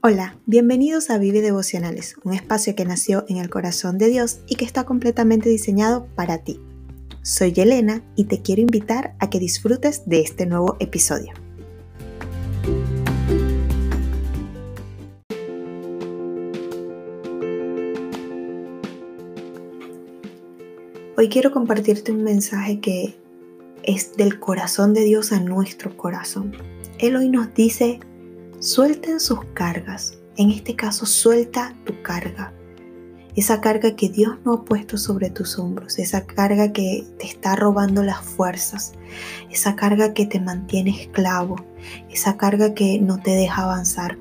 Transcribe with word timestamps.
Hola, 0.00 0.38
bienvenidos 0.46 1.10
a 1.10 1.18
Vive 1.18 1.40
Devocionales, 1.40 2.14
un 2.22 2.32
espacio 2.32 2.76
que 2.76 2.84
nació 2.84 3.24
en 3.26 3.38
el 3.38 3.50
corazón 3.50 3.98
de 3.98 4.06
Dios 4.06 4.38
y 4.46 4.54
que 4.54 4.64
está 4.64 4.84
completamente 4.84 5.48
diseñado 5.48 6.06
para 6.14 6.38
ti. 6.38 6.60
Soy 7.22 7.50
Yelena 7.50 8.04
y 8.14 8.26
te 8.26 8.40
quiero 8.40 8.62
invitar 8.62 9.16
a 9.18 9.28
que 9.28 9.40
disfrutes 9.40 10.08
de 10.08 10.20
este 10.20 10.46
nuevo 10.46 10.76
episodio. 10.78 11.32
Hoy 21.16 21.28
quiero 21.28 21.50
compartirte 21.50 22.12
un 22.12 22.22
mensaje 22.22 22.78
que 22.78 23.18
es 23.82 24.16
del 24.16 24.38
corazón 24.38 24.94
de 24.94 25.02
Dios 25.02 25.32
a 25.32 25.40
nuestro 25.40 25.96
corazón. 25.96 26.52
Él 27.00 27.16
hoy 27.16 27.28
nos 27.28 27.52
dice, 27.52 27.98
suelten 28.60 29.20
sus 29.20 29.44
cargas. 29.54 30.18
En 30.36 30.50
este 30.50 30.74
caso, 30.74 31.06
suelta 31.06 31.74
tu 31.84 32.00
carga. 32.02 32.52
Esa 33.36 33.60
carga 33.60 33.94
que 33.94 34.08
Dios 34.08 34.36
no 34.44 34.54
ha 34.54 34.64
puesto 34.64 34.98
sobre 34.98 35.30
tus 35.30 35.58
hombros, 35.58 35.98
esa 36.00 36.26
carga 36.26 36.72
que 36.72 37.06
te 37.18 37.26
está 37.26 37.54
robando 37.54 38.02
las 38.02 38.20
fuerzas, 38.20 38.94
esa 39.50 39.76
carga 39.76 40.12
que 40.12 40.26
te 40.26 40.40
mantiene 40.40 40.90
esclavo, 40.90 41.56
esa 42.10 42.36
carga 42.36 42.74
que 42.74 42.98
no 42.98 43.20
te 43.22 43.30
deja 43.30 43.62
avanzar. 43.62 44.18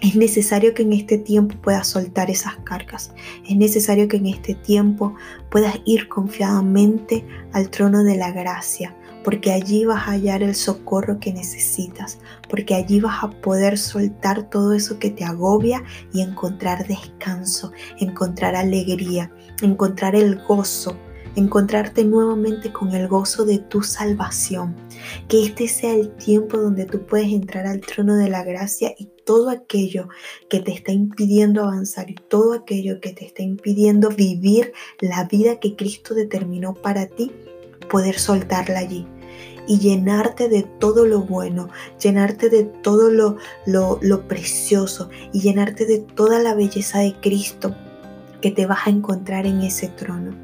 Es 0.00 0.14
necesario 0.14 0.72
que 0.74 0.82
en 0.82 0.92
este 0.92 1.18
tiempo 1.18 1.56
puedas 1.62 1.88
soltar 1.88 2.30
esas 2.30 2.56
cargas. 2.58 3.12
Es 3.48 3.56
necesario 3.56 4.06
que 4.06 4.18
en 4.18 4.26
este 4.26 4.54
tiempo 4.54 5.16
puedas 5.50 5.80
ir 5.84 6.08
confiadamente 6.08 7.26
al 7.52 7.70
trono 7.70 8.04
de 8.04 8.16
la 8.16 8.30
gracia, 8.30 8.94
porque 9.24 9.50
allí 9.50 9.86
vas 9.86 10.06
a 10.06 10.12
hallar 10.12 10.42
el 10.42 10.54
socorro 10.54 11.18
que 11.18 11.32
necesitas, 11.32 12.18
porque 12.48 12.74
allí 12.74 13.00
vas 13.00 13.24
a 13.24 13.30
poder 13.30 13.78
soltar 13.78 14.48
todo 14.50 14.74
eso 14.74 14.98
que 14.98 15.10
te 15.10 15.24
agobia 15.24 15.82
y 16.12 16.20
encontrar 16.20 16.86
descanso, 16.86 17.72
encontrar 17.98 18.54
alegría, 18.54 19.32
encontrar 19.62 20.14
el 20.14 20.40
gozo, 20.46 20.96
encontrarte 21.36 22.04
nuevamente 22.04 22.70
con 22.70 22.92
el 22.94 23.08
gozo 23.08 23.44
de 23.44 23.58
tu 23.58 23.82
salvación. 23.82 24.76
Que 25.28 25.44
este 25.44 25.68
sea 25.68 25.94
el 25.94 26.14
tiempo 26.16 26.58
donde 26.58 26.84
tú 26.84 27.04
puedes 27.06 27.32
entrar 27.32 27.66
al 27.66 27.80
trono 27.80 28.16
de 28.16 28.28
la 28.28 28.44
gracia 28.44 28.94
y 28.98 29.08
todo 29.24 29.48
aquello 29.48 30.08
que 30.50 30.60
te 30.60 30.72
está 30.72 30.92
impidiendo 30.92 31.62
avanzar 31.62 32.10
y 32.10 32.14
todo 32.14 32.52
aquello 32.52 33.00
que 33.00 33.12
te 33.12 33.24
está 33.24 33.42
impidiendo 33.42 34.10
vivir 34.10 34.72
la 35.00 35.24
vida 35.24 35.58
que 35.60 35.76
Cristo 35.76 36.14
determinó 36.14 36.74
para 36.74 37.06
ti, 37.06 37.32
poder 37.90 38.18
soltarla 38.18 38.80
allí 38.80 39.06
y 39.66 39.78
llenarte 39.78 40.48
de 40.48 40.62
todo 40.62 41.06
lo 41.06 41.22
bueno, 41.22 41.68
llenarte 42.00 42.50
de 42.50 42.64
todo 42.64 43.10
lo, 43.10 43.36
lo, 43.66 44.28
precioso 44.28 45.08
y 45.32 45.40
llenarte 45.40 45.86
de 45.86 45.98
toda 45.98 46.40
la 46.40 46.54
belleza 46.54 47.00
de 47.00 47.14
Cristo 47.20 47.74
que 48.40 48.50
te 48.50 48.66
vas 48.66 48.86
a 48.86 48.90
encontrar 48.90 49.46
en 49.46 49.62
ese 49.62 49.88
trono. 49.88 50.34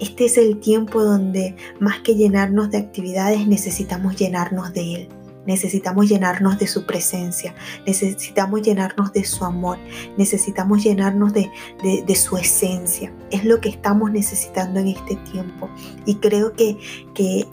Este 0.00 0.26
es 0.26 0.36
el 0.36 0.58
tiempo 0.58 1.02
donde 1.02 1.56
más 1.80 2.00
que 2.00 2.14
llenarnos 2.14 2.70
de 2.70 2.78
actividades 2.78 3.46
necesitamos 3.46 4.16
llenarnos 4.16 4.72
de 4.74 4.94
Él. 4.94 5.08
Necesitamos 5.46 6.08
llenarnos 6.08 6.58
de 6.58 6.66
su 6.66 6.86
presencia, 6.86 7.54
necesitamos 7.86 8.62
llenarnos 8.62 9.12
de 9.12 9.24
su 9.24 9.44
amor, 9.44 9.78
necesitamos 10.16 10.82
llenarnos 10.82 11.32
de, 11.32 11.48
de, 12.04 12.16
su 12.16 12.36
esencia. 12.36 13.12
Es 13.30 13.44
lo 13.44 13.60
que 13.60 13.68
estamos 13.68 14.10
necesitando 14.10 14.80
en 14.80 14.88
este 14.88 15.14
tiempo. 15.30 15.70
Y 16.04 16.16
creo 16.16 16.52
que, 16.52 16.76
que 17.14 17.46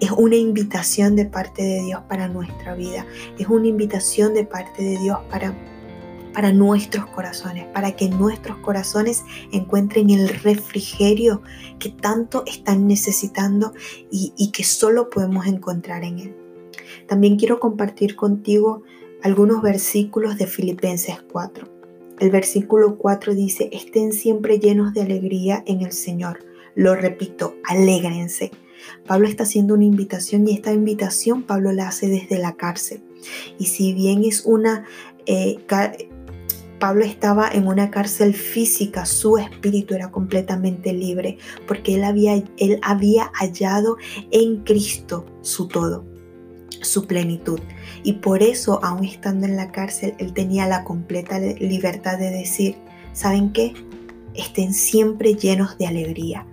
es 0.00 0.10
una 0.10 0.36
invitación 0.36 1.16
de 1.16 1.24
parte 1.24 1.62
de 1.62 1.82
Dios 1.82 2.02
para 2.08 2.28
nuestra 2.28 2.74
vida. 2.74 3.06
Es 3.38 3.48
una 3.48 3.68
invitación 3.68 4.34
de 4.34 4.44
parte 4.44 4.82
de 4.82 4.98
Dios 4.98 5.18
para, 5.30 5.54
para 6.34 6.52
nuestros 6.52 7.06
corazones, 7.06 7.66
para 7.72 7.92
que 7.92 8.08
nuestros 8.08 8.58
corazones 8.58 9.24
encuentren 9.52 10.10
el 10.10 10.28
refrigerio 10.28 11.42
que 11.78 11.88
tanto 11.88 12.44
están 12.46 12.86
necesitando 12.86 13.72
y, 14.10 14.32
y 14.36 14.50
que 14.50 14.64
solo 14.64 15.08
podemos 15.08 15.46
encontrar 15.46 16.04
en 16.04 16.18
Él. 16.18 16.36
También 17.06 17.36
quiero 17.36 17.58
compartir 17.58 18.16
contigo 18.16 18.82
algunos 19.22 19.62
versículos 19.62 20.36
de 20.36 20.46
Filipenses 20.46 21.22
4. 21.32 21.68
El 22.18 22.30
versículo 22.30 22.96
4 22.96 23.34
dice, 23.34 23.68
estén 23.72 24.12
siempre 24.12 24.58
llenos 24.58 24.94
de 24.94 25.02
alegría 25.02 25.62
en 25.66 25.82
el 25.82 25.92
Señor. 25.92 26.44
Lo 26.74 26.94
repito, 26.94 27.56
alégrense. 27.64 28.50
Pablo 29.06 29.28
está 29.28 29.44
haciendo 29.44 29.74
una 29.74 29.84
invitación 29.84 30.46
y 30.48 30.54
esta 30.54 30.72
invitación 30.72 31.42
Pablo 31.42 31.72
la 31.72 31.88
hace 31.88 32.08
desde 32.08 32.38
la 32.38 32.56
cárcel. 32.56 33.02
Y 33.58 33.66
si 33.66 33.92
bien 33.92 34.24
es 34.24 34.44
una... 34.44 34.84
Eh, 35.26 35.58
Pablo 36.78 37.04
estaba 37.04 37.48
en 37.48 37.66
una 37.68 37.90
cárcel 37.90 38.34
física, 38.34 39.06
su 39.06 39.38
espíritu 39.38 39.94
era 39.94 40.10
completamente 40.10 40.92
libre 40.92 41.38
porque 41.66 41.94
él 41.94 42.04
había, 42.04 42.34
él 42.34 42.78
había 42.82 43.30
hallado 43.32 43.96
en 44.30 44.62
Cristo 44.62 45.24
su 45.40 45.68
todo, 45.68 46.04
su 46.82 47.06
plenitud. 47.06 47.60
Y 48.02 48.14
por 48.14 48.42
eso, 48.42 48.84
aún 48.84 49.04
estando 49.04 49.46
en 49.46 49.56
la 49.56 49.72
cárcel, 49.72 50.14
él 50.18 50.34
tenía 50.34 50.66
la 50.66 50.84
completa 50.84 51.38
libertad 51.38 52.18
de 52.18 52.30
decir, 52.30 52.76
¿saben 53.14 53.52
qué? 53.52 53.72
Estén 54.34 54.74
siempre 54.74 55.34
llenos 55.34 55.78
de 55.78 55.86
alegría 55.86 56.46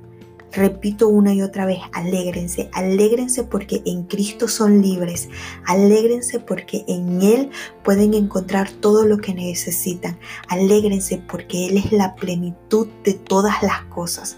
Repito 0.53 1.07
una 1.07 1.33
y 1.33 1.41
otra 1.41 1.65
vez, 1.65 1.79
alégrense, 1.93 2.69
alégrense 2.73 3.43
porque 3.43 3.81
en 3.87 4.03
Cristo 4.03 4.47
son 4.47 4.83
libres, 4.83 5.29
alégrense 5.65 6.39
porque 6.39 6.85
en 6.87 7.23
Él 7.23 7.49
pueden 7.83 8.13
encontrar 8.13 8.69
todo 8.69 9.05
lo 9.07 9.17
que 9.17 9.33
necesitan, 9.33 10.19
alégrense 10.49 11.17
porque 11.27 11.65
Él 11.65 11.77
es 11.77 11.91
la 11.91 12.13
plenitud 12.13 12.87
de 13.03 13.13
todas 13.13 13.63
las 13.63 13.81
cosas. 13.85 14.37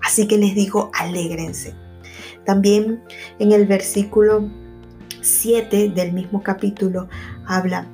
Así 0.00 0.28
que 0.28 0.38
les 0.38 0.54
digo, 0.54 0.92
alégrense. 0.94 1.74
También 2.44 3.02
en 3.40 3.50
el 3.50 3.66
versículo 3.66 4.48
7 5.20 5.88
del 5.90 6.12
mismo 6.12 6.40
capítulo 6.40 7.08
habla, 7.46 7.88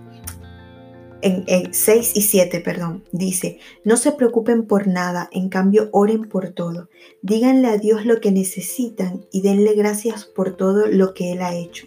en, 1.24 1.72
6 1.72 2.12
y 2.16 2.20
7, 2.20 2.60
perdón, 2.60 3.02
dice, 3.10 3.58
no 3.82 3.96
se 3.96 4.12
preocupen 4.12 4.66
por 4.66 4.86
nada, 4.86 5.30
en 5.32 5.48
cambio 5.48 5.88
oren 5.90 6.28
por 6.28 6.50
todo. 6.50 6.90
Díganle 7.22 7.68
a 7.68 7.78
Dios 7.78 8.04
lo 8.04 8.20
que 8.20 8.30
necesitan 8.30 9.24
y 9.32 9.40
denle 9.40 9.74
gracias 9.74 10.26
por 10.26 10.56
todo 10.56 10.86
lo 10.86 11.14
que 11.14 11.32
Él 11.32 11.40
ha 11.40 11.54
hecho. 11.54 11.86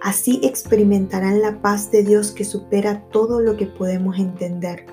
Así 0.00 0.40
experimentarán 0.44 1.42
la 1.42 1.60
paz 1.60 1.90
de 1.90 2.04
Dios 2.04 2.30
que 2.30 2.44
supera 2.44 3.04
todo 3.10 3.40
lo 3.40 3.56
que 3.56 3.66
podemos 3.66 4.18
entender. 4.18 4.86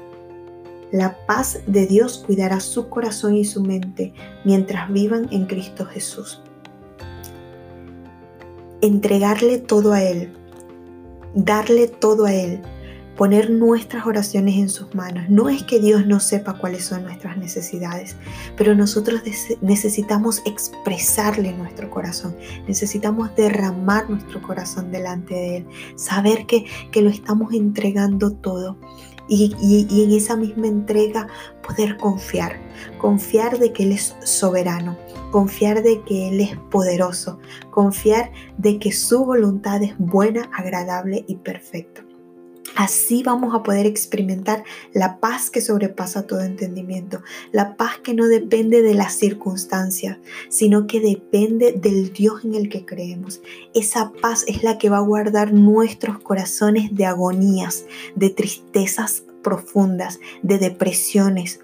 La 0.91 1.23
paz 1.27 1.61
de 1.67 1.85
Dios 1.85 2.23
cuidará 2.25 2.59
su 2.59 2.89
corazón 2.89 3.35
y 3.35 3.45
su 3.45 3.61
mente 3.61 4.13
mientras 4.43 4.91
vivan 4.91 5.27
en 5.31 5.45
Cristo 5.45 5.85
Jesús. 5.85 6.41
Entregarle 8.81 9.59
todo 9.59 9.93
a 9.93 10.01
Él, 10.01 10.33
darle 11.35 11.87
todo 11.87 12.25
a 12.25 12.33
Él, 12.33 12.63
poner 13.19 13.49
nuestras 13.49 14.07
oraciones 14.07 14.55
en 14.55 14.69
sus 14.69 14.95
manos. 14.95 15.29
No 15.29 15.49
es 15.49 15.63
que 15.63 15.81
Dios 15.81 16.07
no 16.07 16.21
sepa 16.21 16.57
cuáles 16.57 16.85
son 16.85 17.03
nuestras 17.03 17.35
necesidades, 17.37 18.15
pero 18.55 18.75
nosotros 18.75 19.21
necesitamos 19.59 20.41
expresarle 20.45 21.51
nuestro 21.51 21.89
corazón, 21.89 22.33
necesitamos 22.65 23.35
derramar 23.35 24.09
nuestro 24.09 24.41
corazón 24.41 24.93
delante 24.93 25.33
de 25.33 25.57
Él, 25.57 25.67
saber 25.97 26.45
que, 26.45 26.63
que 26.93 27.01
lo 27.01 27.09
estamos 27.09 27.53
entregando 27.53 28.31
todo. 28.31 28.77
Y, 29.27 29.53
y, 29.61 30.03
en 30.05 30.11
esa 30.11 30.37
misma 30.37 30.67
entrega 30.67 31.27
poder 31.67 31.97
confiar, 31.97 32.53
confiar 32.99 33.59
de 33.59 33.73
que 33.73 33.83
Él 33.83 33.91
es 33.91 34.15
soberano, 34.23 34.97
confiar 35.29 35.83
de 35.83 36.01
que 36.03 36.29
Él 36.29 36.39
es 36.39 36.57
poderoso, 36.71 37.37
confiar 37.69 38.31
de 38.57 38.79
que 38.79 38.93
su 38.93 39.25
voluntad 39.25 39.83
es 39.83 39.93
buena, 39.97 40.49
agradable 40.53 41.25
y 41.27 41.35
perfecta. 41.35 42.08
Así 42.79 43.23
vamos 43.23 43.53
a 43.53 43.61
poder 43.61 43.85
experimentar 43.85 44.63
la 44.93 45.19
paz 45.19 45.49
que 45.49 45.59
sobrepasa 45.59 46.25
todo 46.25 46.39
entendimiento, 46.39 47.21
la 47.51 47.75
paz 47.75 47.97
que 48.01 48.13
no 48.13 48.29
depende 48.29 48.81
de 48.81 48.93
las 48.93 49.15
circunstancias, 49.15 50.17
sino 50.47 50.87
que 50.87 51.01
depende 51.01 51.73
del 51.73 52.13
Dios 52.13 52.45
en 52.45 52.55
el 52.55 52.69
que 52.69 52.85
creemos. 52.85 53.41
Esa 53.73 54.13
paz 54.21 54.45
es 54.47 54.63
la 54.63 54.77
que 54.77 54.89
va 54.89 54.99
a 54.99 55.01
guardar 55.01 55.51
nuestros 55.51 56.19
corazones 56.19 56.95
de 56.95 57.05
agonías, 57.05 57.83
de 58.15 58.29
tristezas 58.29 59.23
profundas, 59.43 60.21
de 60.41 60.57
depresiones, 60.57 61.59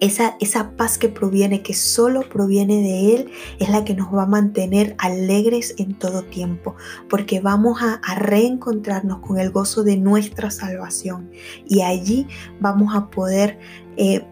esa, 0.00 0.36
esa, 0.40 0.72
paz 0.76 0.98
que 0.98 1.08
proviene, 1.08 1.62
que 1.62 1.74
solo 1.74 2.28
proviene 2.28 2.82
de 2.82 3.14
Él, 3.14 3.30
es 3.58 3.68
la 3.70 3.84
que 3.84 3.94
nos 3.94 4.14
va 4.14 4.24
a 4.24 4.26
mantener 4.26 4.94
alegres 4.98 5.74
en 5.78 5.94
todo 5.94 6.22
tiempo, 6.22 6.74
porque 7.08 7.40
vamos 7.40 7.80
a, 7.82 8.00
reencontrarnos 8.16 9.20
con 9.20 9.38
el 9.38 9.50
gozo 9.50 9.84
de 9.84 9.96
nuestra 9.96 10.50
salvación. 10.50 11.30
Y 11.66 11.82
allí 11.82 12.26
vamos 12.60 12.94
a 12.94 13.08
poder 13.08 13.58
eh, 13.96 14.24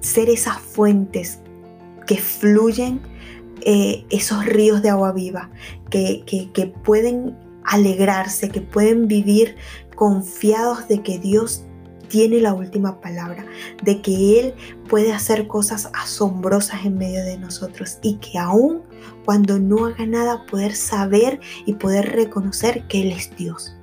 ser 0.00 0.28
esas 0.28 0.58
fuentes 0.58 1.40
que 2.06 2.16
fluyen, 2.16 3.00
eh, 3.62 4.04
esos 4.10 4.44
ríos 4.46 4.80
de 4.82 4.90
agua 4.90 5.12
viva, 5.12 5.50
que, 5.90 6.22
que, 6.26 6.50
que 6.52 6.66
pueden 6.66 7.36
alegrarse, 7.64 8.48
que 8.48 8.60
pueden 8.60 9.06
vivir 9.06 9.56
confiados 9.94 10.88
de 10.88 11.02
que 11.02 11.18
Dios 11.18 11.64
tiene 12.10 12.40
la 12.40 12.52
última 12.52 13.00
palabra, 13.00 13.46
de 13.82 14.02
que 14.02 14.40
Él 14.40 14.54
puede 14.88 15.12
hacer 15.12 15.46
cosas 15.46 15.88
asombrosas 15.94 16.84
en 16.84 16.98
medio 16.98 17.24
de 17.24 17.38
nosotros 17.38 17.98
y 18.02 18.16
que 18.16 18.38
aún 18.38 18.82
cuando 19.24 19.58
no 19.58 19.86
haga 19.86 20.04
nada 20.04 20.44
poder 20.46 20.74
saber 20.74 21.40
y 21.64 21.74
poder 21.74 22.12
reconocer 22.12 22.86
que 22.88 23.02
Él 23.02 23.12
es 23.12 23.34
Dios, 23.36 23.74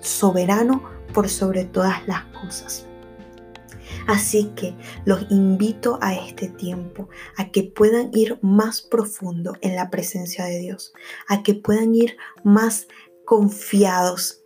soberano 0.00 0.82
por 1.12 1.28
sobre 1.28 1.64
todas 1.64 2.06
las 2.08 2.24
cosas. 2.24 2.86
Así 4.06 4.52
que 4.56 4.74
los 5.04 5.26
invito 5.30 5.98
a 6.00 6.14
este 6.14 6.48
tiempo, 6.48 7.08
a 7.36 7.50
que 7.50 7.64
puedan 7.64 8.10
ir 8.12 8.38
más 8.40 8.80
profundo 8.80 9.54
en 9.60 9.74
la 9.74 9.90
presencia 9.90 10.44
de 10.44 10.58
Dios, 10.60 10.92
a 11.28 11.42
que 11.42 11.54
puedan 11.54 11.94
ir 11.94 12.16
más 12.44 12.86
confiados 13.24 14.42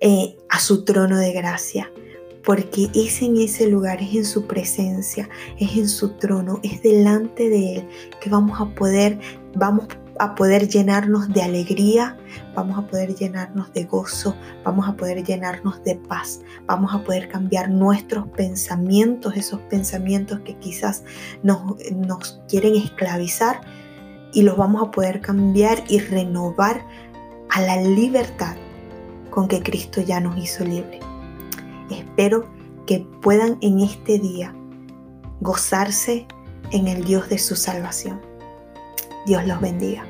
eh, 0.00 0.36
a 0.48 0.58
su 0.58 0.84
trono 0.84 1.18
de 1.18 1.32
gracia, 1.32 1.92
porque 2.44 2.88
es 2.94 3.22
en 3.22 3.36
ese 3.36 3.68
lugar, 3.68 4.02
es 4.02 4.14
en 4.14 4.24
su 4.24 4.46
presencia, 4.46 5.28
es 5.58 5.76
en 5.76 5.88
su 5.88 6.10
trono, 6.10 6.60
es 6.62 6.82
delante 6.82 7.48
de 7.48 7.76
Él 7.76 7.88
que 8.20 8.30
vamos 8.30 8.60
a 8.60 8.66
poder, 8.74 9.18
vamos 9.54 9.86
a 10.18 10.34
poder 10.34 10.68
llenarnos 10.68 11.32
de 11.32 11.42
alegría, 11.42 12.18
vamos 12.54 12.78
a 12.78 12.86
poder 12.86 13.14
llenarnos 13.14 13.72
de 13.72 13.84
gozo, 13.84 14.36
vamos 14.64 14.86
a 14.86 14.94
poder 14.94 15.24
llenarnos 15.24 15.82
de 15.82 15.96
paz, 15.96 16.40
vamos 16.66 16.94
a 16.94 17.02
poder 17.02 17.28
cambiar 17.28 17.70
nuestros 17.70 18.26
pensamientos, 18.28 19.34
esos 19.36 19.60
pensamientos 19.62 20.40
que 20.40 20.58
quizás 20.58 21.04
nos, 21.42 21.74
nos 21.94 22.42
quieren 22.48 22.74
esclavizar 22.76 23.62
y 24.34 24.42
los 24.42 24.56
vamos 24.56 24.82
a 24.86 24.90
poder 24.90 25.20
cambiar 25.20 25.82
y 25.88 25.98
renovar 25.98 26.84
a 27.48 27.62
la 27.62 27.76
libertad 27.80 28.56
con 29.30 29.48
que 29.48 29.62
Cristo 29.62 30.02
ya 30.02 30.20
nos 30.20 30.36
hizo 30.36 30.64
libre. 30.64 31.09
Espero 31.90 32.46
que 32.86 33.06
puedan 33.20 33.58
en 33.60 33.80
este 33.80 34.18
día 34.18 34.54
gozarse 35.40 36.26
en 36.72 36.88
el 36.88 37.04
Dios 37.04 37.28
de 37.28 37.38
su 37.38 37.56
salvación. 37.56 38.20
Dios 39.26 39.46
los 39.46 39.60
bendiga. 39.60 40.09